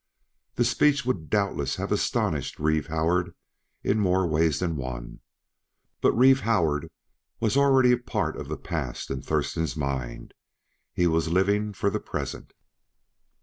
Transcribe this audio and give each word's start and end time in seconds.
The 0.55 0.65
speech 0.65 1.05
would 1.05 1.29
doubtless 1.29 1.75
have 1.75 1.91
astonished 1.91 2.57
Reeve 2.57 2.87
Howard 2.87 3.35
in 3.83 3.99
more 3.99 4.25
ways 4.25 4.57
than 4.57 4.75
one; 4.75 5.19
but 6.01 6.11
Reeve 6.13 6.39
Howard 6.39 6.89
was 7.39 7.55
already 7.55 7.91
a 7.91 7.99
part 7.99 8.35
of 8.35 8.47
the 8.47 8.57
past 8.57 9.11
in 9.11 9.21
Thurston's 9.21 9.77
mind. 9.77 10.33
He 10.91 11.05
was 11.05 11.25
for 11.27 11.33
living 11.33 11.75
the 11.79 11.99
present. 11.99 12.53